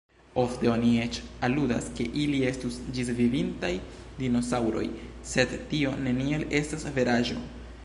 [0.43, 3.71] Ofte oni eĉ aludas ke ili estus ĝisvivintaj
[4.23, 4.85] dinosaŭroj,
[5.35, 7.41] sed tio neniel estas veraĵo.